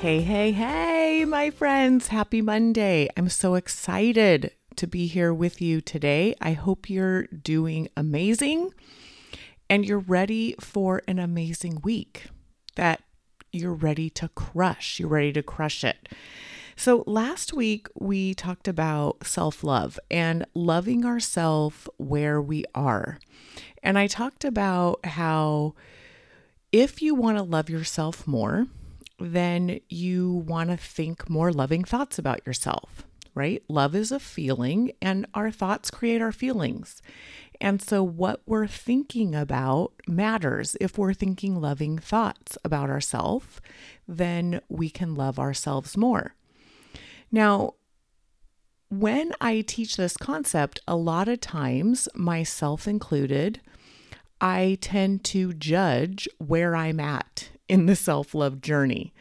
Hey, 0.00 0.20
hey, 0.20 0.52
hey, 0.52 1.24
my 1.24 1.48
friends. 1.48 2.08
Happy 2.08 2.42
Monday. 2.42 3.08
I'm 3.16 3.30
so 3.30 3.54
excited 3.54 4.52
to 4.76 4.86
be 4.86 5.06
here 5.06 5.32
with 5.32 5.62
you 5.62 5.80
today. 5.80 6.34
I 6.38 6.52
hope 6.52 6.90
you're 6.90 7.22
doing 7.28 7.88
amazing 7.96 8.74
and 9.70 9.86
you're 9.86 9.98
ready 9.98 10.54
for 10.60 11.00
an 11.08 11.18
amazing 11.18 11.80
week, 11.82 12.26
that 12.76 13.00
you're 13.52 13.72
ready 13.72 14.10
to 14.10 14.28
crush. 14.28 15.00
You're 15.00 15.08
ready 15.08 15.32
to 15.32 15.42
crush 15.42 15.82
it. 15.82 16.10
So, 16.76 17.02
last 17.06 17.54
week 17.54 17.88
we 17.98 18.34
talked 18.34 18.68
about 18.68 19.26
self 19.26 19.64
love 19.64 19.98
and 20.10 20.44
loving 20.54 21.06
ourselves 21.06 21.88
where 21.96 22.40
we 22.40 22.66
are. 22.74 23.18
And 23.82 23.98
I 23.98 24.08
talked 24.08 24.44
about 24.44 25.04
how 25.06 25.74
if 26.70 27.00
you 27.00 27.14
want 27.14 27.38
to 27.38 27.42
love 27.42 27.70
yourself 27.70 28.26
more, 28.26 28.66
then 29.18 29.80
you 29.88 30.44
want 30.46 30.70
to 30.70 30.76
think 30.76 31.28
more 31.28 31.52
loving 31.52 31.84
thoughts 31.84 32.18
about 32.18 32.46
yourself, 32.46 33.06
right? 33.34 33.62
Love 33.68 33.94
is 33.94 34.12
a 34.12 34.20
feeling, 34.20 34.92
and 35.00 35.26
our 35.34 35.50
thoughts 35.50 35.90
create 35.90 36.20
our 36.20 36.32
feelings. 36.32 37.00
And 37.60 37.80
so, 37.80 38.02
what 38.02 38.42
we're 38.46 38.66
thinking 38.66 39.34
about 39.34 39.92
matters. 40.06 40.76
If 40.80 40.98
we're 40.98 41.14
thinking 41.14 41.60
loving 41.60 41.98
thoughts 41.98 42.58
about 42.64 42.90
ourselves, 42.90 43.60
then 44.06 44.60
we 44.68 44.90
can 44.90 45.14
love 45.14 45.38
ourselves 45.38 45.96
more. 45.96 46.34
Now, 47.32 47.74
when 48.88 49.32
I 49.40 49.62
teach 49.62 49.96
this 49.96 50.16
concept, 50.16 50.80
a 50.86 50.96
lot 50.96 51.28
of 51.28 51.40
times, 51.40 52.08
myself 52.14 52.86
included, 52.86 53.60
I 54.40 54.78
tend 54.80 55.24
to 55.24 55.54
judge 55.54 56.28
where 56.38 56.76
I'm 56.76 57.00
at 57.00 57.48
in 57.68 57.86
the 57.86 57.96
self 57.96 58.34
love 58.34 58.60
journey. 58.60 59.12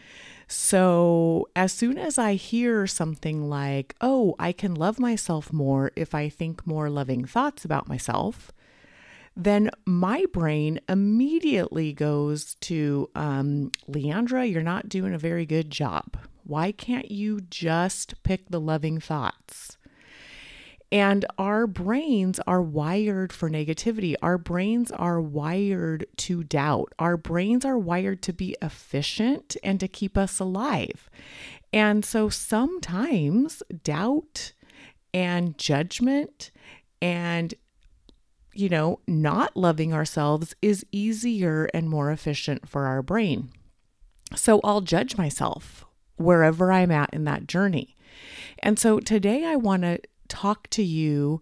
So, 0.48 1.50
as 1.56 1.72
soon 1.74 1.98
as 1.98 2.20
I 2.20 2.36
hear 2.36 2.86
something 2.86 3.50
like, 3.50 3.96
oh, 4.00 4.36
I 4.38 4.52
can 4.52 4.76
love 4.76 5.00
myself 5.00 5.52
more 5.52 5.92
if 5.96 6.14
I 6.14 6.30
think 6.30 6.68
more 6.68 6.90
loving 6.90 7.26
thoughts 7.26 7.66
about 7.66 7.88
myself, 7.88 8.52
then 9.36 9.72
my 9.86 10.26
brain 10.32 10.80
immediately 10.88 11.94
goes 11.94 12.56
to, 12.62 13.10
um, 13.16 13.72
Leandra, 13.90 14.50
you're 14.50 14.62
not 14.62 14.88
doing 14.88 15.14
a 15.14 15.20
very 15.20 15.46
good 15.48 15.72
job. 15.72 16.16
Why 16.44 16.72
can't 16.72 17.10
you 17.10 17.42
just 17.42 18.22
pick 18.24 18.50
the 18.50 18.62
loving 18.62 19.00
thoughts? 19.00 19.78
And 20.96 21.26
our 21.38 21.68
brains 21.68 22.40
are 22.48 22.62
wired 22.62 23.34
for 23.34 23.50
negativity. 23.50 24.16
Our 24.22 24.38
brains 24.38 24.92
are 24.92 25.20
wired 25.20 26.08
to 26.20 26.46
doubt. 26.46 26.94
Our 26.98 27.18
brains 27.18 27.66
are 27.66 27.78
wired 27.78 28.22
to 28.22 28.32
be 28.32 28.56
efficient 28.62 29.58
and 29.62 29.78
to 29.82 29.90
keep 29.90 30.18
us 30.18 30.40
alive. 30.40 31.10
And 31.74 32.06
so 32.06 32.30
sometimes 32.30 33.62
doubt 33.84 34.54
and 35.14 35.58
judgment 35.58 36.52
and 37.02 37.54
you 38.54 38.70
know, 38.70 39.02
not 39.06 39.58
loving 39.58 39.94
ourselves 39.94 40.56
is 40.62 40.86
easier 40.94 41.66
and 41.74 41.90
more 41.90 42.10
efficient 42.10 42.70
for 42.70 42.86
our 42.86 43.02
brain. 43.02 43.52
So 44.34 44.62
I'll 44.64 44.80
judge 44.80 45.18
myself 45.18 45.84
wherever 46.16 46.72
I'm 46.72 46.90
at 46.90 47.14
in 47.14 47.26
that 47.26 47.48
journey. 47.48 47.98
And 48.60 48.80
so 48.80 49.02
today 49.02 49.44
I 49.44 49.58
want 49.58 49.82
to 49.82 50.00
talk 50.28 50.70
to 50.72 50.84
you 50.84 51.42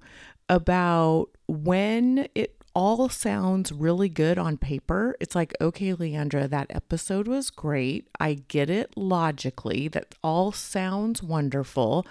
about 0.50 1.30
when 1.48 2.28
it 2.36 2.56
all 2.76 3.08
sounds 3.08 3.72
really 3.72 4.10
good 4.10 4.38
on 4.38 4.58
paper. 4.58 5.16
It's 5.20 5.36
like, 5.36 5.54
okay, 5.62 5.94
Leandra, 5.94 6.50
that 6.50 6.68
episode 6.70 7.28
was 7.28 7.50
great. 7.50 8.08
I 8.20 8.34
get 8.48 8.70
it 8.70 8.98
logically. 8.98 9.88
That 9.88 10.16
all 10.24 10.52
sounds 10.52 11.22
wonderful. 11.22 12.06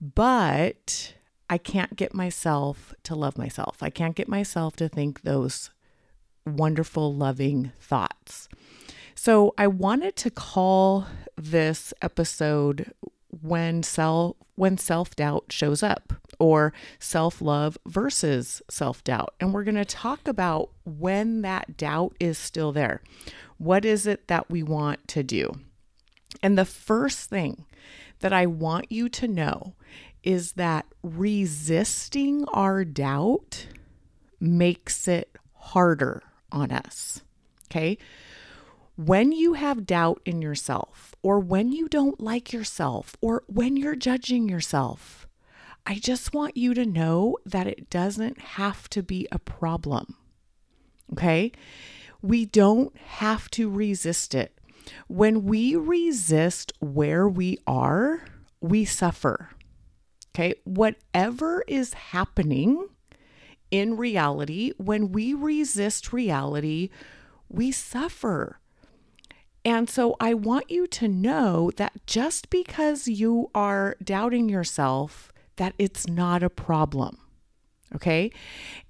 But 0.00 1.14
I 1.50 1.58
can't 1.58 1.96
get 1.96 2.14
myself 2.14 2.94
to 3.04 3.14
love 3.14 3.36
myself. 3.36 3.82
I 3.82 3.90
can't 3.90 4.16
get 4.16 4.28
myself 4.28 4.76
to 4.76 4.88
think 4.88 5.22
those 5.22 5.70
wonderful, 6.46 7.14
loving 7.14 7.72
thoughts. 7.78 8.48
So 9.14 9.54
I 9.56 9.66
wanted 9.66 10.16
to 10.16 10.30
call 10.30 11.06
this 11.36 11.94
episode 12.02 12.92
when 13.42 13.82
self 13.82 14.36
when 14.56 14.78
self-doubt 14.78 15.46
shows 15.50 15.82
up 15.82 16.12
or 16.38 16.72
self-love 17.00 17.76
versus 17.86 18.62
self-doubt. 18.70 19.34
And 19.40 19.52
we're 19.52 19.64
going 19.64 19.74
to 19.74 19.84
talk 19.84 20.28
about 20.28 20.70
when 20.84 21.42
that 21.42 21.76
doubt 21.76 22.14
is 22.20 22.38
still 22.38 22.70
there. 22.70 23.02
What 23.58 23.84
is 23.84 24.06
it 24.06 24.28
that 24.28 24.50
we 24.50 24.62
want 24.62 25.08
to 25.08 25.22
do? 25.22 25.52
And 26.42 26.56
the 26.56 26.64
first 26.64 27.28
thing 27.30 27.64
that 28.20 28.32
I 28.32 28.46
want 28.46 28.90
you 28.90 29.08
to 29.08 29.28
know 29.28 29.74
is 30.22 30.52
that 30.52 30.86
resisting 31.02 32.44
our 32.52 32.84
doubt 32.84 33.66
makes 34.40 35.06
it 35.08 35.36
harder 35.54 36.22
on 36.50 36.70
us. 36.70 37.22
Okay? 37.66 37.98
When 38.96 39.32
you 39.32 39.54
have 39.54 39.86
doubt 39.86 40.22
in 40.24 40.40
yourself, 40.40 41.16
or 41.20 41.40
when 41.40 41.72
you 41.72 41.88
don't 41.88 42.20
like 42.20 42.52
yourself, 42.52 43.16
or 43.20 43.42
when 43.48 43.76
you're 43.76 43.96
judging 43.96 44.48
yourself, 44.48 45.26
I 45.84 45.96
just 45.96 46.32
want 46.32 46.56
you 46.56 46.74
to 46.74 46.86
know 46.86 47.36
that 47.44 47.66
it 47.66 47.90
doesn't 47.90 48.38
have 48.38 48.88
to 48.90 49.02
be 49.02 49.26
a 49.32 49.40
problem. 49.40 50.16
Okay? 51.12 51.50
We 52.22 52.46
don't 52.46 52.96
have 52.96 53.50
to 53.50 53.68
resist 53.68 54.32
it. 54.32 54.56
When 55.08 55.44
we 55.44 55.74
resist 55.74 56.72
where 56.78 57.28
we 57.28 57.58
are, 57.66 58.24
we 58.60 58.84
suffer. 58.84 59.50
Okay? 60.34 60.54
Whatever 60.62 61.64
is 61.66 61.94
happening 61.94 62.86
in 63.72 63.96
reality, 63.96 64.72
when 64.76 65.10
we 65.10 65.34
resist 65.34 66.12
reality, 66.12 66.90
we 67.48 67.72
suffer. 67.72 68.60
And 69.64 69.88
so 69.88 70.16
I 70.20 70.34
want 70.34 70.70
you 70.70 70.86
to 70.88 71.08
know 71.08 71.70
that 71.76 72.06
just 72.06 72.50
because 72.50 73.08
you 73.08 73.50
are 73.54 73.96
doubting 74.02 74.48
yourself, 74.48 75.32
that 75.56 75.74
it's 75.78 76.06
not 76.06 76.42
a 76.42 76.50
problem. 76.50 77.18
Okay. 77.94 78.32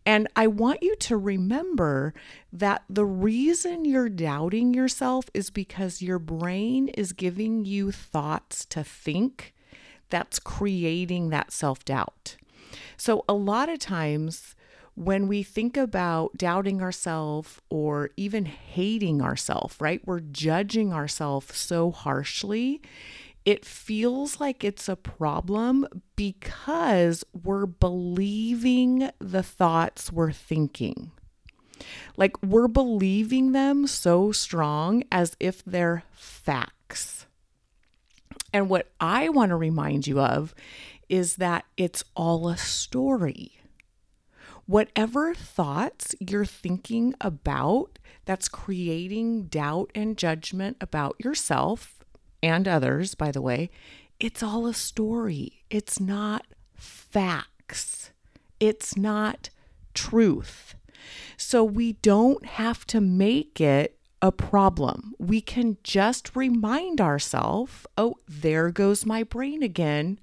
And 0.07 0.29
I 0.35 0.47
want 0.47 0.83
you 0.83 0.97
to 0.97 1.17
remember 1.17 2.15
that 2.53 2.85
the 2.89 3.05
reason 3.05 3.85
you're 3.85 4.09
doubting 4.09 4.73
yourself 4.73 5.27
is 5.35 5.51
because 5.51 6.03
your 6.03 6.19
brain 6.19 6.89
is 6.89 7.13
giving 7.13 7.65
you 7.65 7.93
thoughts 7.93 8.65
to 8.67 8.83
think 8.83 9.55
that's 10.09 10.39
creating 10.39 11.31
that 11.31 11.53
self 11.53 11.85
doubt. 11.85 12.37
So, 12.97 13.25
a 13.29 13.35
lot 13.35 13.69
of 13.69 13.79
times, 13.79 14.55
when 14.95 15.27
we 15.27 15.43
think 15.43 15.77
about 15.77 16.37
doubting 16.37 16.81
ourselves 16.81 17.61
or 17.69 18.11
even 18.17 18.45
hating 18.45 19.21
ourselves, 19.21 19.77
right? 19.81 20.01
We're 20.07 20.21
judging 20.21 20.93
ourselves 20.93 21.57
so 21.57 21.91
harshly. 21.91 22.81
It 23.45 23.65
feels 23.65 24.41
like 24.41 24.65
it's 24.65 24.89
a 24.89 24.97
problem 24.97 25.87
because 26.17 27.25
we're 27.43 27.67
believing 27.67 29.11
the 29.19 29.43
thoughts 29.43 30.13
we're 30.13 30.33
thinking. 30.33 31.11
Like 32.17 32.41
we're 32.43 32.69
believing 32.69 33.53
them 33.53 33.87
so 33.87 34.33
strong 34.33 35.03
as 35.11 35.37
if 35.41 35.63
they're 35.65 36.05
facts. 36.13 37.27
And 38.53 38.69
what 38.69 38.93
I 39.01 39.29
want 39.29 39.51
to 39.51 39.57
remind 39.57 40.07
you 40.07 40.21
of 40.21 40.55
is 41.09 41.37
that 41.37 41.65
it's 41.77 42.05
all 42.15 42.49
a 42.49 42.57
story 42.57 43.59
whatever 44.67 45.35
thoughts 45.35 46.15
you're 46.21 46.45
thinking 46.45 47.15
about 47.21 47.99
that's 48.25 48.49
creating 48.49 49.45
doubt 49.45 49.91
and 49.95 50.17
judgment 50.17 50.77
about 50.81 51.17
yourself 51.19 52.05
and 52.43 52.67
others, 52.67 53.15
by 53.15 53.31
the 53.31 53.43
way, 53.43 53.71
it's 54.21 54.43
all 54.43 54.67
a 54.67 54.75
story. 54.75 55.65
It's 55.71 56.01
not 56.01 56.47
facts, 56.77 58.11
it's 58.61 58.97
not 58.97 59.51
truth. 59.93 60.75
So 61.37 61.65
we 61.65 61.95
don't 61.95 62.45
have 62.47 62.87
to 62.87 63.01
make 63.01 63.61
it 63.61 63.99
a 64.23 64.33
problem. 64.33 65.15
We 65.19 65.41
can 65.43 65.77
just 65.83 66.35
remind 66.35 67.01
ourselves, 67.01 67.87
oh, 67.99 68.17
there 68.27 68.71
goes 68.71 69.05
my 69.05 69.23
brain 69.23 69.63
again. 69.63 70.19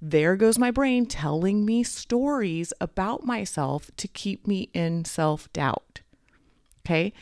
There 0.00 0.36
goes 0.36 0.58
my 0.58 0.70
brain 0.70 1.06
telling 1.06 1.64
me 1.64 1.82
stories 1.82 2.72
about 2.80 3.24
myself 3.24 3.90
to 3.96 4.08
keep 4.08 4.46
me 4.46 4.70
in 4.72 5.04
self 5.04 5.52
doubt. 5.52 6.02
Okay. 6.86 7.12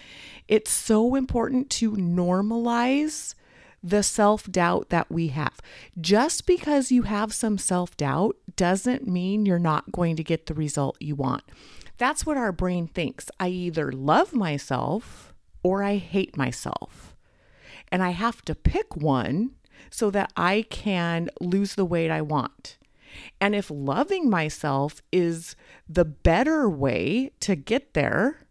It's 0.47 0.71
so 0.71 1.15
important 1.15 1.71
to 1.71 1.93
normalize 1.93 3.35
the 3.83 4.03
self 4.03 4.51
doubt 4.51 4.91
that 4.91 5.11
we 5.11 5.29
have. 5.29 5.61
Just 6.01 6.47
because 6.47 6.93
you 6.93 7.03
have 7.03 7.33
some 7.33 7.57
self 7.57 7.97
doubt 7.97 8.37
doesn't 8.57 9.07
mean 9.07 9.47
you're 9.47 9.59
not 9.59 9.93
going 9.93 10.17
to 10.17 10.25
get 10.25 10.47
the 10.47 10.55
result 10.55 10.97
you 11.01 11.15
want. 11.15 11.45
That's 11.99 12.27
what 12.27 12.37
our 12.37 12.53
brain 12.53 12.89
thinks. 12.89 13.31
I 13.41 13.49
either 13.49 13.91
love 13.91 14.35
myself 14.35 15.33
or 15.63 15.83
I 15.83 15.97
hate 15.97 16.37
myself. 16.37 17.17
And 17.91 18.03
I 18.03 18.11
have 18.11 18.43
to 18.43 18.55
pick 18.55 18.97
one 18.97 19.53
so 19.91 20.11
that 20.11 20.33
I 20.37 20.67
can 20.71 21.31
lose 21.41 21.75
the 21.75 21.85
weight 21.85 22.11
I 22.11 22.23
want. 22.23 22.79
And 23.41 23.55
if 23.55 23.71
loving 23.71 24.29
myself 24.29 25.03
is 25.13 25.57
the 25.89 26.05
better 26.05 26.69
way 26.69 27.31
to 27.41 27.57
get 27.57 27.95
there, 27.95 28.47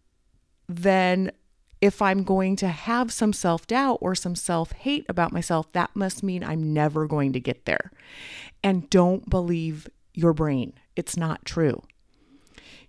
then 0.68 1.30
if 1.80 2.00
I'm 2.00 2.24
going 2.24 2.56
to 2.56 2.68
have 2.68 3.12
some 3.12 3.32
self 3.32 3.66
doubt 3.66 3.98
or 4.00 4.14
some 4.14 4.34
self 4.34 4.72
hate 4.72 5.06
about 5.08 5.32
myself, 5.32 5.70
that 5.72 5.94
must 5.94 6.22
mean 6.22 6.42
I'm 6.42 6.72
never 6.72 7.06
going 7.06 7.32
to 7.34 7.40
get 7.40 7.64
there. 7.64 7.92
And 8.62 8.88
don't 8.90 9.28
believe 9.28 9.88
your 10.14 10.32
brain, 10.32 10.72
it's 10.96 11.16
not 11.16 11.44
true. 11.44 11.82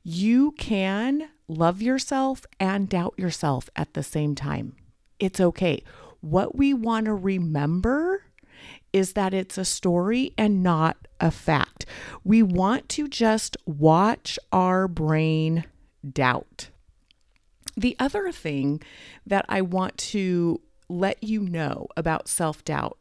You 0.03 0.51
can 0.53 1.29
love 1.47 1.81
yourself 1.81 2.45
and 2.59 2.87
doubt 2.87 3.15
yourself 3.17 3.69
at 3.75 3.93
the 3.93 4.03
same 4.03 4.35
time. 4.35 4.75
It's 5.19 5.41
okay. 5.41 5.83
What 6.21 6.55
we 6.55 6.73
want 6.73 7.05
to 7.05 7.13
remember 7.13 8.23
is 8.93 9.13
that 9.13 9.33
it's 9.33 9.57
a 9.57 9.65
story 9.65 10.33
and 10.37 10.63
not 10.63 10.97
a 11.19 11.31
fact. 11.31 11.85
We 12.23 12.43
want 12.43 12.89
to 12.89 13.07
just 13.07 13.57
watch 13.65 14.39
our 14.51 14.87
brain 14.87 15.65
doubt. 16.07 16.69
The 17.75 17.95
other 17.99 18.31
thing 18.31 18.81
that 19.25 19.45
I 19.47 19.61
want 19.61 19.97
to 19.97 20.61
let 20.89 21.23
you 21.23 21.41
know 21.41 21.87
about 21.95 22.27
self 22.27 22.63
doubt, 22.63 22.97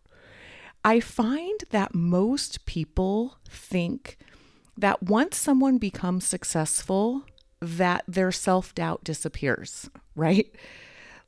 I 0.85 1.01
find 1.01 1.61
that 1.71 1.95
most 1.95 2.67
people 2.67 3.39
think 3.49 4.19
that 4.77 5.03
once 5.03 5.37
someone 5.37 5.79
becomes 5.79 6.27
successful, 6.27 7.25
that 7.61 8.05
their 8.07 8.31
self 8.31 8.75
doubt 8.75 9.03
disappears, 9.05 9.89
right? 10.15 10.55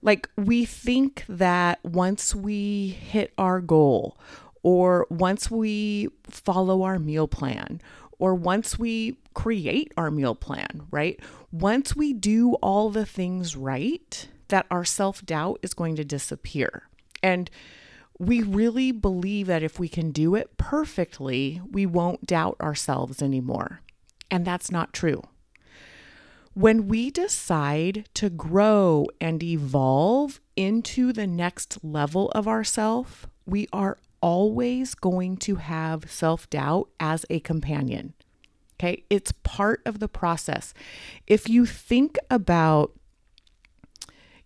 Like 0.02 0.28
we 0.36 0.64
think 0.64 1.24
that 1.28 1.84
once 1.84 2.34
we 2.34 2.88
hit 2.88 3.32
our 3.36 3.60
goal, 3.60 4.16
or 4.62 5.06
once 5.10 5.50
we 5.50 6.08
follow 6.28 6.82
our 6.82 6.98
meal 6.98 7.28
plan, 7.28 7.80
or 8.18 8.34
once 8.34 8.78
we 8.78 9.16
create 9.34 9.92
our 9.96 10.10
meal 10.10 10.34
plan, 10.34 10.82
right? 10.90 11.20
Once 11.52 11.94
we 11.94 12.12
do 12.12 12.54
all 12.54 12.90
the 12.90 13.06
things 13.06 13.56
right, 13.56 14.28
that 14.48 14.66
our 14.70 14.84
self 14.84 15.24
doubt 15.24 15.60
is 15.62 15.74
going 15.74 15.96
to 15.96 16.04
disappear. 16.04 16.88
And 17.22 17.50
we 18.18 18.42
really 18.42 18.90
believe 18.90 19.46
that 19.46 19.62
if 19.62 19.78
we 19.78 19.88
can 19.88 20.10
do 20.10 20.34
it 20.34 20.56
perfectly, 20.56 21.60
we 21.70 21.86
won't 21.86 22.26
doubt 22.26 22.56
ourselves 22.60 23.22
anymore. 23.22 23.80
And 24.30 24.44
that's 24.44 24.70
not 24.70 24.92
true. 24.92 25.22
When 26.54 26.88
we 26.88 27.10
decide 27.10 28.08
to 28.14 28.28
grow 28.28 29.06
and 29.20 29.42
evolve 29.42 30.40
into 30.56 31.12
the 31.12 31.26
next 31.26 31.78
level 31.84 32.30
of 32.30 32.48
ourself, 32.48 33.28
we 33.46 33.68
are 33.72 33.96
always 34.20 34.94
going 34.94 35.36
to 35.38 35.56
have 35.56 36.10
self 36.10 36.48
doubt 36.50 36.88
as 36.98 37.24
a 37.30 37.40
companion. 37.40 38.14
Okay, 38.80 39.04
it's 39.10 39.32
part 39.42 39.82
of 39.84 39.98
the 39.98 40.08
process. 40.08 40.72
If 41.26 41.48
you 41.48 41.66
think 41.66 42.16
about 42.30 42.92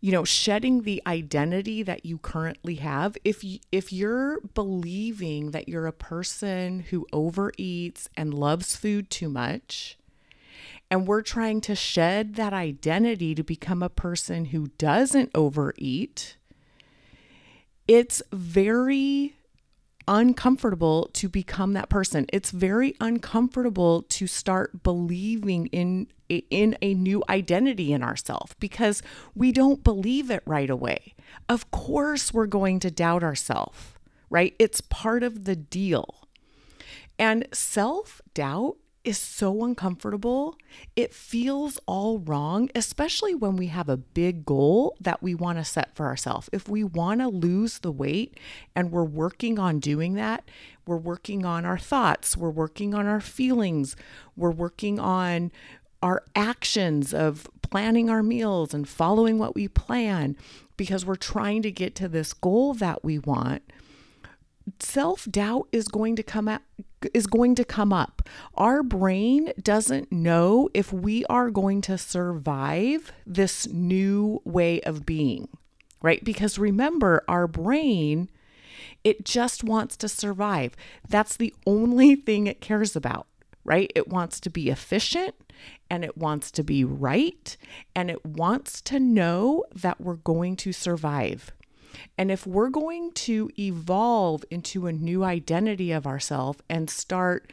you 0.02 0.10
know 0.10 0.24
shedding 0.24 0.82
the 0.82 1.00
identity 1.06 1.82
that 1.82 2.04
you 2.04 2.18
currently 2.18 2.74
have 2.74 3.16
if 3.24 3.42
you, 3.42 3.60
if 3.70 3.92
you're 3.92 4.40
believing 4.52 5.52
that 5.52 5.68
you're 5.68 5.86
a 5.86 5.92
person 5.92 6.80
who 6.90 7.06
overeats 7.12 8.08
and 8.16 8.34
loves 8.34 8.74
food 8.74 9.08
too 9.08 9.28
much 9.28 9.96
and 10.90 11.06
we're 11.06 11.22
trying 11.22 11.60
to 11.62 11.76
shed 11.76 12.34
that 12.34 12.52
identity 12.52 13.34
to 13.34 13.44
become 13.44 13.82
a 13.82 13.88
person 13.88 14.46
who 14.46 14.66
doesn't 14.76 15.30
overeat 15.36 16.36
it's 17.86 18.22
very 18.32 19.34
uncomfortable 20.08 21.10
to 21.14 21.28
become 21.28 21.72
that 21.72 21.88
person. 21.88 22.26
It's 22.32 22.50
very 22.50 22.94
uncomfortable 23.00 24.02
to 24.02 24.26
start 24.26 24.82
believing 24.82 25.66
in 25.66 26.08
in 26.28 26.76
a 26.80 26.94
new 26.94 27.22
identity 27.28 27.92
in 27.92 28.02
ourselves 28.02 28.54
because 28.58 29.02
we 29.34 29.52
don't 29.52 29.84
believe 29.84 30.30
it 30.30 30.42
right 30.46 30.70
away. 30.70 31.14
Of 31.48 31.70
course 31.70 32.32
we're 32.32 32.46
going 32.46 32.80
to 32.80 32.90
doubt 32.90 33.22
ourselves, 33.22 33.78
right? 34.30 34.54
It's 34.58 34.80
part 34.80 35.22
of 35.22 35.44
the 35.44 35.56
deal. 35.56 36.26
And 37.18 37.46
self-doubt 37.52 38.76
is 39.04 39.18
so 39.18 39.64
uncomfortable. 39.64 40.56
It 40.94 41.12
feels 41.12 41.78
all 41.86 42.18
wrong, 42.18 42.70
especially 42.74 43.34
when 43.34 43.56
we 43.56 43.66
have 43.66 43.88
a 43.88 43.96
big 43.96 44.44
goal 44.44 44.96
that 45.00 45.22
we 45.22 45.34
want 45.34 45.58
to 45.58 45.64
set 45.64 45.94
for 45.94 46.06
ourselves. 46.06 46.48
If 46.52 46.68
we 46.68 46.84
want 46.84 47.20
to 47.20 47.28
lose 47.28 47.78
the 47.78 47.92
weight 47.92 48.38
and 48.76 48.92
we're 48.92 49.04
working 49.04 49.58
on 49.58 49.80
doing 49.80 50.14
that, 50.14 50.44
we're 50.86 50.96
working 50.96 51.44
on 51.44 51.64
our 51.64 51.78
thoughts, 51.78 52.36
we're 52.36 52.50
working 52.50 52.94
on 52.94 53.06
our 53.06 53.20
feelings, 53.20 53.96
we're 54.36 54.50
working 54.50 54.98
on 54.98 55.50
our 56.02 56.24
actions 56.34 57.14
of 57.14 57.48
planning 57.62 58.10
our 58.10 58.22
meals 58.22 58.74
and 58.74 58.88
following 58.88 59.38
what 59.38 59.54
we 59.54 59.68
plan 59.68 60.36
because 60.76 61.06
we're 61.06 61.14
trying 61.14 61.62
to 61.62 61.70
get 61.70 61.94
to 61.94 62.08
this 62.08 62.32
goal 62.32 62.74
that 62.74 63.04
we 63.04 63.18
want 63.18 63.62
self-doubt 64.80 65.68
is 65.72 65.88
going 65.88 66.16
to 66.16 66.22
come 66.22 66.48
out 66.48 66.62
is 67.14 67.26
going 67.26 67.56
to 67.56 67.64
come 67.64 67.92
up. 67.92 68.28
Our 68.54 68.84
brain 68.84 69.52
doesn't 69.60 70.12
know 70.12 70.68
if 70.72 70.92
we 70.92 71.24
are 71.24 71.50
going 71.50 71.80
to 71.82 71.98
survive 71.98 73.10
this 73.26 73.66
new 73.66 74.40
way 74.44 74.80
of 74.82 75.04
being, 75.04 75.48
right? 76.00 76.22
Because 76.22 76.60
remember, 76.60 77.24
our 77.26 77.48
brain 77.48 78.28
it 79.04 79.24
just 79.24 79.64
wants 79.64 79.96
to 79.98 80.08
survive. 80.08 80.76
That's 81.08 81.36
the 81.36 81.54
only 81.66 82.14
thing 82.16 82.46
it 82.46 82.60
cares 82.60 82.96
about, 82.96 83.26
right? 83.64 83.90
It 83.94 84.08
wants 84.08 84.40
to 84.40 84.50
be 84.50 84.70
efficient 84.70 85.34
and 85.90 86.04
it 86.04 86.16
wants 86.16 86.50
to 86.52 86.62
be 86.62 86.84
right 86.84 87.56
and 87.94 88.10
it 88.10 88.24
wants 88.24 88.80
to 88.82 88.98
know 88.98 89.64
that 89.74 90.00
we're 90.00 90.14
going 90.14 90.56
to 90.56 90.72
survive. 90.72 91.52
And 92.16 92.30
if 92.30 92.46
we're 92.46 92.70
going 92.70 93.12
to 93.12 93.50
evolve 93.58 94.44
into 94.50 94.86
a 94.86 94.92
new 94.92 95.24
identity 95.24 95.92
of 95.92 96.06
ourselves 96.06 96.60
and 96.68 96.88
start 96.88 97.52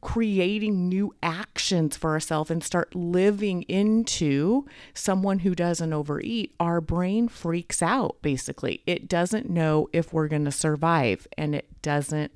creating 0.00 0.88
new 0.88 1.14
actions 1.22 1.96
for 1.96 2.10
ourselves 2.12 2.50
and 2.50 2.62
start 2.64 2.94
living 2.94 3.62
into 3.62 4.64
someone 4.94 5.40
who 5.40 5.54
doesn't 5.54 5.92
overeat, 5.92 6.54
our 6.58 6.80
brain 6.80 7.28
freaks 7.28 7.82
out 7.82 8.16
basically. 8.22 8.82
It 8.86 9.08
doesn't 9.08 9.50
know 9.50 9.88
if 9.92 10.12
we're 10.12 10.28
going 10.28 10.44
to 10.44 10.52
survive 10.52 11.26
and 11.36 11.54
it 11.54 11.82
doesn't 11.82 12.32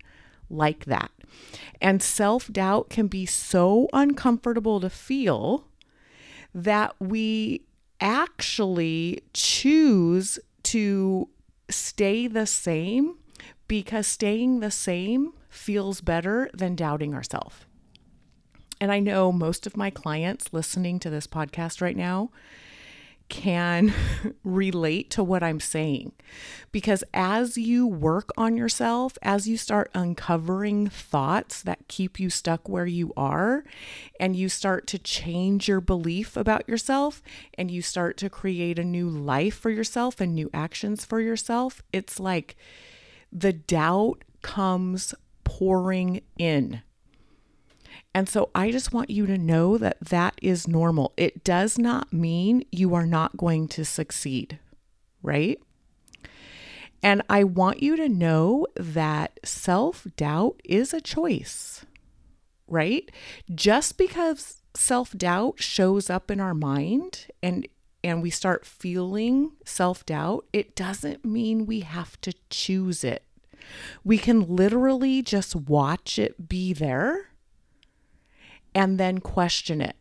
like 0.48 0.84
that. 0.86 1.10
And 1.80 2.02
self 2.02 2.52
doubt 2.52 2.90
can 2.90 3.06
be 3.06 3.24
so 3.24 3.88
uncomfortable 3.92 4.80
to 4.80 4.90
feel 4.90 5.64
that 6.54 6.94
we 6.98 7.62
actually 8.00 9.22
choose 9.32 10.38
to 10.70 11.28
stay 11.68 12.28
the 12.28 12.46
same 12.46 13.18
because 13.66 14.06
staying 14.06 14.60
the 14.60 14.70
same 14.70 15.32
feels 15.48 16.00
better 16.00 16.48
than 16.54 16.76
doubting 16.76 17.12
ourselves. 17.12 17.56
And 18.80 18.92
I 18.92 19.00
know 19.00 19.32
most 19.32 19.66
of 19.66 19.76
my 19.76 19.90
clients 19.90 20.52
listening 20.52 21.00
to 21.00 21.10
this 21.10 21.26
podcast 21.26 21.80
right 21.80 21.96
now 21.96 22.30
can 23.30 23.94
relate 24.44 25.08
to 25.10 25.24
what 25.24 25.42
I'm 25.42 25.60
saying. 25.60 26.12
Because 26.70 27.02
as 27.14 27.56
you 27.56 27.86
work 27.86 28.30
on 28.36 28.56
yourself, 28.56 29.16
as 29.22 29.48
you 29.48 29.56
start 29.56 29.90
uncovering 29.94 30.88
thoughts 30.88 31.62
that 31.62 31.88
keep 31.88 32.20
you 32.20 32.28
stuck 32.28 32.68
where 32.68 32.86
you 32.86 33.14
are, 33.16 33.64
and 34.18 34.36
you 34.36 34.50
start 34.50 34.86
to 34.88 34.98
change 34.98 35.66
your 35.66 35.80
belief 35.80 36.36
about 36.36 36.68
yourself, 36.68 37.22
and 37.54 37.70
you 37.70 37.80
start 37.80 38.18
to 38.18 38.28
create 38.28 38.78
a 38.78 38.84
new 38.84 39.08
life 39.08 39.54
for 39.54 39.70
yourself 39.70 40.20
and 40.20 40.34
new 40.34 40.50
actions 40.52 41.06
for 41.06 41.20
yourself, 41.20 41.82
it's 41.92 42.20
like 42.20 42.56
the 43.32 43.52
doubt 43.52 44.22
comes 44.42 45.14
pouring 45.44 46.20
in 46.38 46.82
and 48.14 48.28
so 48.28 48.50
I 48.54 48.70
just 48.72 48.92
want 48.92 49.10
you 49.10 49.26
to 49.26 49.38
know 49.38 49.78
that 49.78 49.98
that 50.00 50.34
is 50.42 50.66
normal. 50.66 51.12
It 51.16 51.44
does 51.44 51.78
not 51.78 52.12
mean 52.12 52.64
you 52.72 52.94
are 52.94 53.06
not 53.06 53.36
going 53.36 53.68
to 53.68 53.84
succeed. 53.84 54.58
right? 55.22 55.60
And 57.02 57.22
I 57.30 57.44
want 57.44 57.82
you 57.82 57.96
to 57.96 58.08
know 58.08 58.66
that 58.76 59.40
self 59.44 60.06
doubt 60.16 60.60
is 60.64 60.92
a 60.92 61.00
choice, 61.00 61.84
right? 62.68 63.10
Just 63.54 63.96
because 63.96 64.62
self 64.74 65.12
doubt 65.12 65.62
shows 65.62 66.10
up 66.10 66.30
in 66.30 66.40
our 66.40 66.54
mind 66.54 67.26
and 67.42 67.66
and 68.04 68.22
we 68.22 68.30
start 68.30 68.66
feeling 68.66 69.52
self 69.64 70.04
doubt, 70.06 70.44
it 70.52 70.76
doesn't 70.76 71.24
mean 71.24 71.66
we 71.66 71.80
have 71.80 72.20
to 72.22 72.34
choose 72.50 73.02
it. 73.02 73.24
We 74.04 74.18
can 74.18 74.42
literally 74.56 75.22
just 75.22 75.54
watch 75.56 76.18
it 76.18 76.48
be 76.48 76.72
there 76.74 77.29
and 78.74 78.98
then 78.98 79.18
question 79.18 79.80
it. 79.80 79.96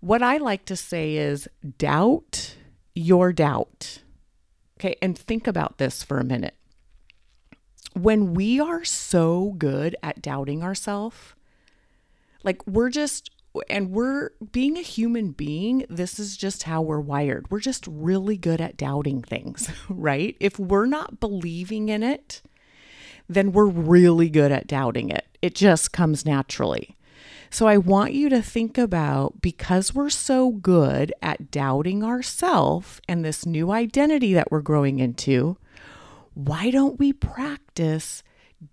What 0.00 0.22
I 0.22 0.36
like 0.36 0.64
to 0.66 0.76
say 0.76 1.16
is 1.16 1.48
doubt 1.78 2.56
your 2.94 3.32
doubt. 3.32 4.02
Okay, 4.78 4.96
and 5.00 5.16
think 5.16 5.46
about 5.46 5.78
this 5.78 6.02
for 6.02 6.18
a 6.18 6.24
minute. 6.24 6.54
When 7.94 8.34
we 8.34 8.60
are 8.60 8.84
so 8.84 9.54
good 9.56 9.96
at 10.02 10.20
doubting 10.20 10.62
ourselves, 10.62 11.34
like 12.44 12.66
we're 12.66 12.90
just 12.90 13.30
and 13.70 13.90
we're 13.90 14.30
being 14.52 14.76
a 14.76 14.82
human 14.82 15.30
being, 15.30 15.86
this 15.88 16.18
is 16.18 16.36
just 16.36 16.64
how 16.64 16.82
we're 16.82 17.00
wired. 17.00 17.50
We're 17.50 17.60
just 17.60 17.86
really 17.86 18.36
good 18.36 18.60
at 18.60 18.76
doubting 18.76 19.22
things, 19.22 19.70
right? 19.88 20.36
If 20.40 20.58
we're 20.58 20.86
not 20.86 21.20
believing 21.20 21.88
in 21.88 22.02
it, 22.02 22.42
then 23.28 23.52
we're 23.52 23.66
really 23.66 24.28
good 24.28 24.52
at 24.52 24.66
doubting 24.66 25.08
it. 25.08 25.26
It 25.42 25.54
just 25.54 25.92
comes 25.92 26.24
naturally. 26.24 26.95
So 27.50 27.66
I 27.66 27.76
want 27.76 28.12
you 28.12 28.28
to 28.28 28.42
think 28.42 28.76
about 28.76 29.40
because 29.40 29.94
we're 29.94 30.10
so 30.10 30.50
good 30.50 31.12
at 31.22 31.50
doubting 31.50 32.02
ourselves 32.02 33.00
and 33.08 33.24
this 33.24 33.46
new 33.46 33.70
identity 33.70 34.34
that 34.34 34.50
we're 34.50 34.60
growing 34.60 34.98
into, 34.98 35.56
why 36.34 36.70
don't 36.70 36.98
we 36.98 37.12
practice 37.12 38.22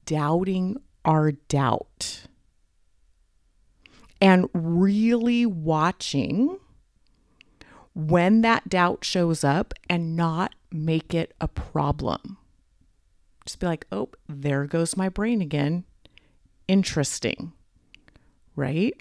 doubting 0.05 0.77
our 1.05 1.31
doubt? 1.31 2.27
and 4.23 4.49
really 4.53 5.45
watching 5.45 6.57
when 7.93 8.39
that 8.39 8.69
doubt 8.69 9.03
shows 9.03 9.43
up 9.43 9.73
and 9.89 10.15
not 10.15 10.55
make 10.71 11.13
it 11.13 11.33
a 11.41 11.47
problem. 11.49 12.37
Just 13.45 13.59
be 13.59 13.65
like, 13.65 13.85
oh, 13.91 14.11
there 14.29 14.65
goes 14.65 14.95
my 14.95 15.09
brain 15.09 15.41
again. 15.41 15.83
Interesting, 16.69 17.51
right? 18.55 18.93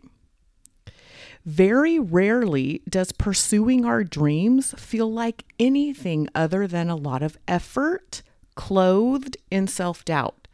Very 1.45 1.99
rarely 1.99 2.83
does 2.89 3.11
pursuing 3.13 3.85
our 3.85 4.05
dreams 4.05 4.75
feel 4.79 5.13
like 5.13 5.45
anything 5.59 6.29
other 6.35 6.67
than 6.67 6.89
a 6.89 6.97
lot 6.97 7.23
of 7.23 7.37
effort 7.49 8.23
clothed 8.55 9.37
in 9.51 9.67
self 9.67 10.05
doubt. 10.05 10.47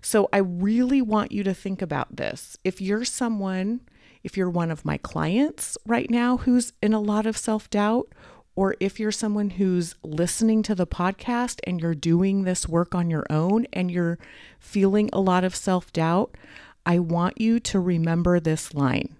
So 0.00 0.28
I 0.32 0.38
really 0.38 1.02
want 1.02 1.32
you 1.32 1.42
to 1.42 1.54
think 1.54 1.82
about 1.82 2.16
this. 2.16 2.56
If 2.62 2.80
you're 2.80 3.04
someone, 3.04 3.80
if 4.22 4.36
you're 4.36 4.50
one 4.50 4.70
of 4.70 4.84
my 4.84 4.98
clients 4.98 5.76
right 5.84 6.08
now 6.08 6.36
who's 6.36 6.72
in 6.80 6.92
a 6.92 7.00
lot 7.00 7.26
of 7.26 7.36
self 7.36 7.68
doubt, 7.70 8.08
or 8.54 8.76
if 8.80 9.00
you're 9.00 9.12
someone 9.12 9.50
who's 9.50 9.94
listening 10.04 10.62
to 10.62 10.74
the 10.74 10.86
podcast 10.86 11.60
and 11.64 11.80
you're 11.80 11.94
doing 11.94 12.44
this 12.44 12.68
work 12.68 12.94
on 12.94 13.10
your 13.10 13.26
own 13.28 13.66
and 13.72 13.90
you're 13.90 14.18
feeling 14.58 15.10
a 15.12 15.20
lot 15.20 15.42
of 15.42 15.56
self 15.56 15.92
doubt, 15.92 16.36
I 16.86 17.00
want 17.00 17.40
you 17.40 17.58
to 17.60 17.80
remember 17.80 18.38
this 18.38 18.72
line. 18.72 19.16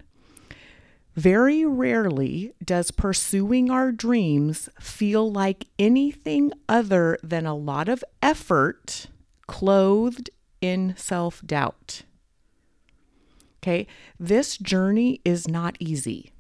Very 1.17 1.65
rarely 1.65 2.53
does 2.65 2.91
pursuing 2.93 3.71
our 3.71 3.91
dreams 3.91 4.69
feel 4.79 5.33
like 5.33 5.67
anything 5.79 6.53
other 6.69 7.19
than 7.23 7.45
a 7.45 7.57
lot 7.57 7.89
of 7.89 8.05
effort 8.23 9.09
clothed 9.49 10.31
in 10.61 10.95
self 10.97 11.43
doubt. 11.45 12.03
Okay, 13.63 13.87
this 14.21 14.57
journey 14.59 15.21
is 15.25 15.49
not 15.49 15.77
easy. 15.81 16.31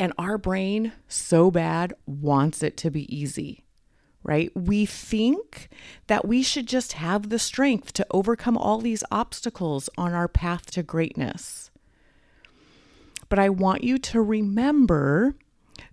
And 0.00 0.12
our 0.18 0.38
brain 0.38 0.92
so 1.06 1.50
bad 1.50 1.92
wants 2.06 2.62
it 2.62 2.76
to 2.78 2.90
be 2.90 3.14
easy, 3.14 3.64
right? 4.22 4.50
We 4.54 4.84
think 4.86 5.68
that 6.06 6.26
we 6.26 6.42
should 6.42 6.66
just 6.66 6.94
have 6.94 7.28
the 7.28 7.38
strength 7.38 7.92
to 7.94 8.06
overcome 8.10 8.56
all 8.56 8.78
these 8.78 9.04
obstacles 9.10 9.88
on 9.96 10.12
our 10.12 10.28
path 10.28 10.70
to 10.72 10.82
greatness. 10.82 11.70
But 13.28 13.38
I 13.38 13.48
want 13.48 13.84
you 13.84 13.98
to 13.98 14.22
remember 14.22 15.34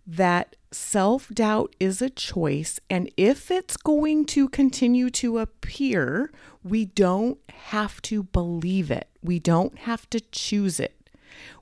that 0.08 0.56
self 0.72 1.30
doubt 1.30 1.76
is 1.80 2.02
a 2.02 2.10
choice. 2.10 2.80
And 2.90 3.10
if 3.18 3.50
it's 3.52 3.78
going 3.78 4.26
to 4.26 4.50
continue 4.50 5.10
to 5.12 5.40
appear, 5.40 6.32
we 6.64 6.86
don't 6.86 7.40
have 7.50 8.02
to 8.04 8.24
believe 8.24 8.92
it, 8.92 9.08
we 9.22 9.40
don't 9.40 9.78
have 9.80 10.10
to 10.12 10.20
choose 10.20 10.80
it. 10.80 11.10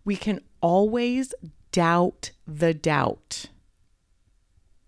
We 0.06 0.16
can 0.16 0.42
always 0.62 1.34
doubt 1.72 2.32
the 2.48 2.74
doubt. 2.74 3.46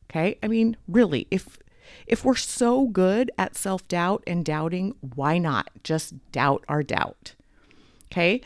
Okay? 0.09 0.37
I 0.41 0.47
mean, 0.47 0.77
really, 0.87 1.27
if 1.31 1.57
if 2.07 2.23
we're 2.23 2.35
so 2.35 2.87
good 2.87 3.31
at 3.37 3.55
self-doubt 3.55 4.23
and 4.27 4.43
doubting, 4.45 4.95
why 5.15 5.37
not 5.37 5.69
just 5.83 6.13
doubt 6.31 6.63
our 6.67 6.83
doubt? 6.83 7.33
Okay? 8.11 8.41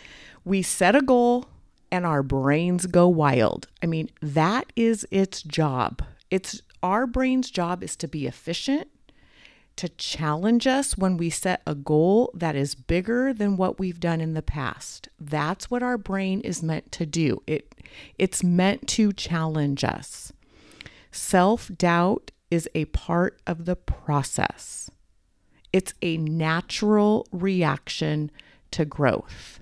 We 0.46 0.62
set 0.62 0.96
a 0.96 1.02
goal, 1.02 1.48
and 1.92 2.06
our 2.06 2.24
brains 2.24 2.86
go 2.86 3.08
wild. 3.08 3.68
I 3.82 3.88
mean, 3.88 4.10
that 4.22 4.72
is 4.76 5.08
its 5.12 5.42
job. 5.42 6.04
It's 6.30 6.62
our 6.84 7.08
brain's 7.08 7.50
job 7.50 7.84
is 7.84 7.96
to 7.98 8.08
be 8.08 8.28
efficient, 8.28 8.88
to 9.76 9.90
challenge 9.90 10.68
us 10.68 10.98
when 10.98 11.18
we 11.18 11.30
set 11.30 11.62
a 11.66 11.74
goal 11.74 12.32
that 12.34 12.56
is 12.56 12.76
bigger 12.76 13.34
than 13.34 13.58
what 13.58 13.80
we've 13.80 14.00
done 14.00 14.22
in 14.22 14.34
the 14.34 14.42
past. 14.42 15.10
That's 15.20 15.72
what 15.72 15.82
our 15.82 15.98
brain 15.98 16.42
is 16.42 16.62
meant 16.62 16.92
to 16.94 17.06
do. 17.06 17.42
It 17.48 17.74
it's 18.18 18.44
meant 18.44 18.88
to 18.90 19.12
challenge 19.12 19.84
us. 19.84 20.32
Self-doubt 21.12 22.32
is 22.52 22.70
a 22.74 22.86
part 22.86 23.40
of 23.46 23.66
the 23.66 23.76
process. 23.76 24.90
It's 25.72 25.94
a 26.02 26.18
natural 26.18 27.28
reaction 27.32 28.32
to 28.72 28.86
growth. 28.86 29.60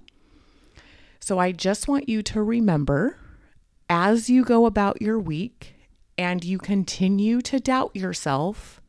So 1.19 1.39
I 1.39 1.51
just 1.51 1.87
want 1.87 2.07
you 2.07 2.21
to 2.23 2.41
remember 2.41 3.17
as 3.89 4.29
you 4.29 4.43
go 4.43 4.65
about 4.65 5.01
your 5.01 5.19
week 5.19 5.75
and 6.17 6.43
you 6.43 6.57
continue 6.57 7.41
to 7.41 7.59
doubt 7.59 7.95
yourself, 7.95 8.81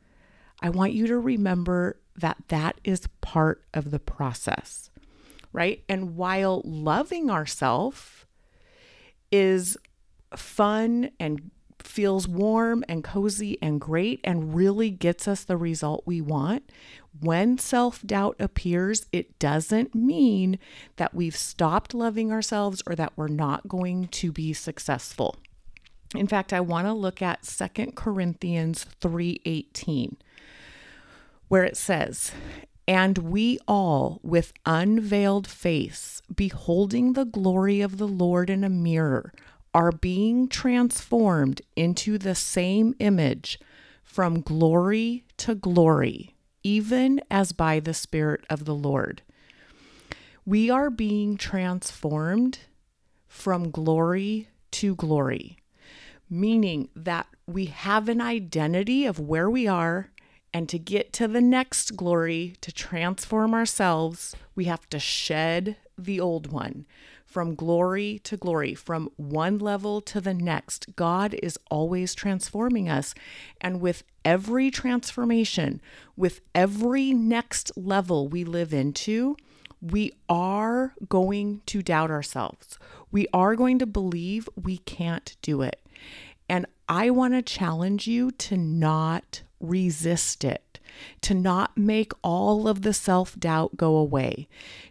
I 0.60 0.70
want 0.70 0.92
you 0.92 1.06
to 1.08 1.18
remember 1.18 2.00
that 2.16 2.36
that 2.48 2.80
is 2.82 3.08
part 3.20 3.64
of 3.74 3.90
the 3.90 4.00
process, 4.00 4.90
right? 5.52 5.82
And 5.88 6.16
while 6.16 6.62
loving 6.64 7.30
ourselves 7.30 8.26
is 9.30 9.76
fun 10.34 11.10
and 11.20 11.50
feels 11.82 12.28
warm 12.28 12.84
and 12.88 13.04
cozy 13.04 13.58
and 13.62 13.80
great 13.80 14.20
and 14.24 14.54
really 14.54 14.90
gets 14.90 15.28
us 15.28 15.44
the 15.44 15.56
result 15.56 16.02
we 16.06 16.20
want, 16.20 16.70
when 17.20 17.58
self 17.58 18.02
doubt 18.02 18.36
appears, 18.38 19.06
it 19.12 19.38
doesn't 19.38 19.94
mean 19.94 20.58
that 20.96 21.14
we've 21.14 21.36
stopped 21.36 21.94
loving 21.94 22.30
ourselves 22.30 22.82
or 22.86 22.94
that 22.94 23.12
we're 23.16 23.28
not 23.28 23.68
going 23.68 24.08
to 24.08 24.30
be 24.32 24.52
successful. 24.52 25.36
In 26.14 26.26
fact, 26.26 26.52
I 26.52 26.60
want 26.60 26.86
to 26.86 26.92
look 26.92 27.20
at 27.20 27.44
2 27.44 27.94
Corinthians 27.94 28.86
3:18 29.00 30.16
where 31.48 31.64
it 31.64 31.76
says, 31.76 32.32
"And 32.86 33.18
we 33.18 33.58
all 33.66 34.20
with 34.22 34.52
unveiled 34.66 35.46
face 35.46 36.22
beholding 36.34 37.14
the 37.14 37.24
glory 37.24 37.80
of 37.80 37.96
the 37.96 38.08
Lord 38.08 38.50
in 38.50 38.64
a 38.64 38.68
mirror 38.68 39.32
are 39.78 39.92
being 39.92 40.48
transformed 40.48 41.62
into 41.76 42.18
the 42.18 42.34
same 42.34 42.94
image 42.98 43.58
from 44.02 44.40
glory 44.40 45.24
to 45.36 45.54
glory." 45.54 46.34
even 46.62 47.20
as 47.30 47.52
by 47.52 47.80
the 47.80 47.94
Spirit 47.94 48.44
of 48.50 48.64
the 48.64 48.74
Lord. 48.74 49.22
We 50.44 50.70
are 50.70 50.90
being 50.90 51.36
transformed 51.36 52.60
from 53.26 53.70
glory 53.70 54.48
to 54.72 54.94
glory, 54.94 55.58
meaning 56.28 56.88
that 56.94 57.26
we 57.46 57.66
have 57.66 58.08
an 58.08 58.20
identity 58.20 59.06
of 59.06 59.18
where 59.18 59.48
we 59.48 59.66
are. 59.66 60.10
And 60.52 60.68
to 60.70 60.78
get 60.78 61.12
to 61.14 61.28
the 61.28 61.42
next 61.42 61.94
glory, 61.94 62.54
to 62.62 62.72
transform 62.72 63.52
ourselves, 63.52 64.34
we 64.54 64.64
have 64.64 64.88
to 64.90 64.98
shed 64.98 65.76
the 65.96 66.18
old 66.20 66.50
one 66.50 66.86
from 67.28 67.54
glory 67.54 68.18
to 68.24 68.36
glory, 68.38 68.74
from 68.74 69.10
one 69.16 69.58
level 69.58 70.00
to 70.00 70.20
the 70.20 70.32
next. 70.32 70.96
God 70.96 71.34
is 71.42 71.58
always 71.70 72.14
transforming 72.14 72.88
us. 72.88 73.14
And 73.60 73.80
with 73.82 74.02
every 74.24 74.70
transformation, 74.70 75.82
with 76.16 76.40
every 76.54 77.12
next 77.12 77.70
level 77.76 78.28
we 78.28 78.44
live 78.44 78.72
into, 78.72 79.36
we 79.80 80.12
are 80.28 80.94
going 81.08 81.60
to 81.66 81.82
doubt 81.82 82.10
ourselves. 82.10 82.78
We 83.12 83.28
are 83.32 83.54
going 83.54 83.78
to 83.78 83.86
believe 83.86 84.48
we 84.60 84.78
can't 84.78 85.36
do 85.42 85.60
it. 85.62 85.80
And 86.48 86.66
I 86.88 87.10
want 87.10 87.34
to 87.34 87.42
challenge 87.42 88.06
you 88.06 88.30
to 88.32 88.56
not 88.56 89.42
resist 89.60 90.44
it, 90.44 90.62
to 91.22 91.34
not 91.34 91.76
make 91.76 92.12
all 92.22 92.68
of 92.68 92.82
the 92.82 92.92
self 92.92 93.38
doubt 93.38 93.76
go 93.76 93.96
away, 93.96 94.48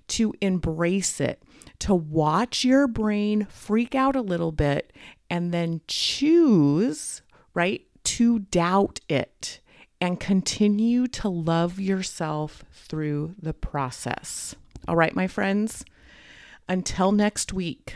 to 0.07 0.33
embrace 0.41 1.19
it, 1.19 1.41
to 1.79 1.93
watch 1.95 2.63
your 2.63 2.87
brain 2.87 3.45
freak 3.49 3.95
out 3.95 4.15
a 4.15 4.21
little 4.21 4.51
bit 4.51 4.93
and 5.29 5.53
then 5.53 5.81
choose, 5.87 7.21
right, 7.53 7.85
to 8.03 8.39
doubt 8.39 8.99
it 9.09 9.59
and 9.99 10.19
continue 10.19 11.07
to 11.07 11.27
love 11.27 11.79
yourself 11.79 12.63
through 12.71 13.35
the 13.41 13.53
process. 13.53 14.55
All 14.87 14.95
right, 14.95 15.15
my 15.15 15.27
friends, 15.27 15.83
until 16.69 17.11
next 17.11 17.51
week, 17.51 17.95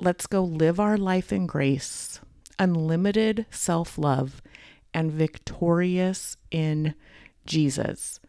let's 0.00 0.26
go 0.26 0.42
live 0.42 0.80
our 0.80 0.96
life 0.96 1.32
in 1.32 1.46
grace, 1.46 2.20
unlimited 2.58 3.46
self 3.50 3.98
love, 3.98 4.42
and 4.94 5.12
victorious 5.12 6.36
in 6.50 6.94
Jesus. 7.46 8.20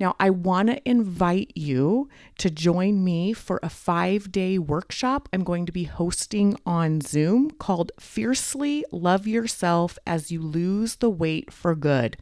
Now, 0.00 0.14
I 0.20 0.30
want 0.30 0.68
to 0.68 0.88
invite 0.88 1.52
you 1.56 2.08
to 2.38 2.50
join 2.50 3.02
me 3.02 3.32
for 3.32 3.58
a 3.62 3.68
five 3.68 4.30
day 4.30 4.58
workshop 4.58 5.28
I'm 5.32 5.42
going 5.42 5.66
to 5.66 5.72
be 5.72 5.84
hosting 5.84 6.56
on 6.64 7.00
Zoom 7.00 7.50
called 7.50 7.90
Fiercely 7.98 8.84
Love 8.92 9.26
Yourself 9.26 9.98
as 10.06 10.30
You 10.30 10.40
Lose 10.40 10.96
the 10.96 11.10
Weight 11.10 11.52
for 11.52 11.74
Good. 11.74 12.16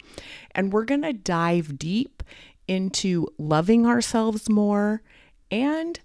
And 0.52 0.72
we're 0.72 0.84
going 0.84 1.02
to 1.02 1.12
dive 1.12 1.78
deep 1.78 2.22
into 2.66 3.28
loving 3.38 3.86
ourselves 3.86 4.48
more 4.48 5.02
and 5.50 6.00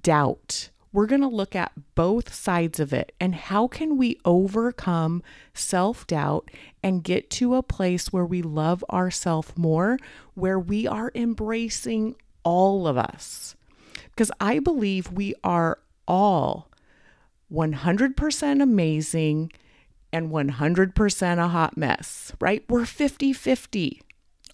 doubt 0.00 0.70
we're 0.96 1.04
going 1.04 1.20
to 1.20 1.28
look 1.28 1.54
at 1.54 1.72
both 1.94 2.32
sides 2.32 2.80
of 2.80 2.90
it 2.90 3.12
and 3.20 3.34
how 3.34 3.68
can 3.68 3.98
we 3.98 4.18
overcome 4.24 5.22
self-doubt 5.52 6.50
and 6.82 7.04
get 7.04 7.28
to 7.28 7.54
a 7.54 7.62
place 7.62 8.14
where 8.14 8.24
we 8.24 8.40
love 8.40 8.82
ourselves 8.90 9.52
more, 9.58 9.98
where 10.32 10.58
we 10.58 10.86
are 10.86 11.12
embracing 11.14 12.16
all 12.44 12.88
of 12.88 12.96
us. 12.96 13.54
Because 14.06 14.30
I 14.40 14.58
believe 14.58 15.12
we 15.12 15.34
are 15.44 15.80
all 16.08 16.70
100% 17.52 18.62
amazing 18.62 19.52
and 20.14 20.30
100% 20.30 21.38
a 21.38 21.48
hot 21.48 21.76
mess, 21.76 22.32
right? 22.40 22.64
We're 22.70 22.86
50 22.86 23.34
50 23.34 24.00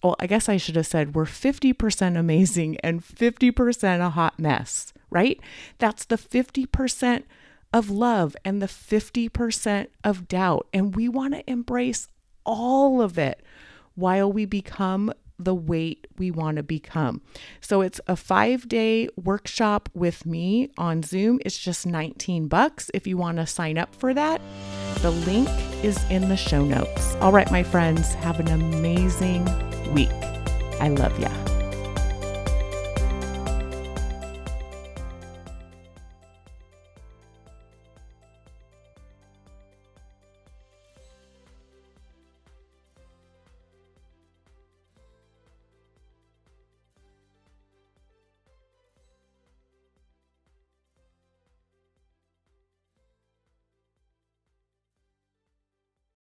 well, 0.03 0.17
I 0.19 0.27
guess 0.27 0.49
I 0.49 0.57
should 0.57 0.75
have 0.75 0.85
said 0.85 1.15
we're 1.15 1.23
50% 1.23 2.17
amazing 2.17 2.77
and 2.81 3.01
50% 3.01 4.05
a 4.05 4.09
hot 4.09 4.37
mess, 4.37 4.92
right? 5.13 5.39
That's 5.77 6.05
the 6.05 6.17
50% 6.17 7.23
of 7.71 7.89
love 7.89 8.35
and 8.43 8.61
the 8.61 8.67
50% 8.67 9.87
of 10.03 10.27
doubt. 10.27 10.67
And 10.73 10.95
we 10.95 11.07
want 11.07 11.33
to 11.33 11.49
embrace 11.49 12.07
all 12.45 13.01
of 13.01 13.17
it 13.17 13.41
while 13.95 14.31
we 14.31 14.45
become 14.45 15.11
the 15.39 15.55
weight 15.55 16.07
we 16.17 16.29
want 16.31 16.57
to 16.57 16.63
become. 16.63 17.21
So 17.59 17.81
it's 17.81 17.99
a 18.07 18.13
5-day 18.13 19.09
workshop 19.15 19.89
with 19.93 20.25
me 20.25 20.69
on 20.77 21.03
Zoom. 21.03 21.39
It's 21.43 21.57
just 21.57 21.85
19 21.85 22.47
bucks 22.47 22.91
if 22.93 23.07
you 23.07 23.17
want 23.17 23.37
to 23.37 23.47
sign 23.47 23.77
up 23.77 23.95
for 23.95 24.13
that. 24.13 24.41
The 25.01 25.11
link 25.11 25.49
is 25.83 26.01
in 26.09 26.29
the 26.29 26.37
show 26.37 26.63
notes. 26.63 27.15
All 27.15 27.31
right, 27.31 27.49
my 27.51 27.63
friends, 27.63 28.13
have 28.15 28.39
an 28.39 28.47
amazing 28.47 29.43
week. 29.93 30.11
I 30.79 30.89
love 30.89 31.19
ya. 31.19 31.29